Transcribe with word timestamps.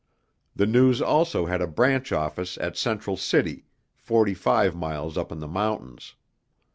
The 0.55 0.65
News 0.65 0.99
also 0.99 1.45
had 1.45 1.61
a 1.61 1.67
branch 1.67 2.11
office 2.11 2.57
at 2.57 2.75
Central 2.75 3.17
City, 3.17 3.65
forty 3.99 4.33
five 4.33 4.75
miles 4.75 5.15
up 5.15 5.31
in 5.31 5.37
the 5.37 5.47
mountains. 5.47 6.15